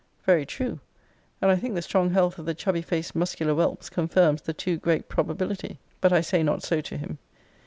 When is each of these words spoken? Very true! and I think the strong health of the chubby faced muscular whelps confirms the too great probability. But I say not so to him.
Very 0.25 0.47
true! 0.47 0.79
and 1.43 1.51
I 1.51 1.55
think 1.57 1.75
the 1.75 1.81
strong 1.83 2.09
health 2.09 2.39
of 2.39 2.47
the 2.47 2.55
chubby 2.55 2.81
faced 2.81 3.13
muscular 3.15 3.53
whelps 3.53 3.87
confirms 3.87 4.41
the 4.41 4.51
too 4.51 4.77
great 4.77 5.07
probability. 5.09 5.77
But 6.01 6.11
I 6.11 6.21
say 6.21 6.41
not 6.41 6.63
so 6.63 6.81
to 6.81 6.97
him. 6.97 7.19